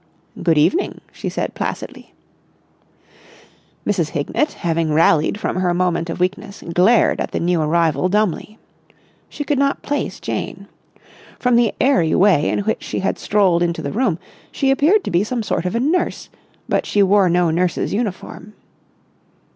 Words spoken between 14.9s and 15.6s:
to be some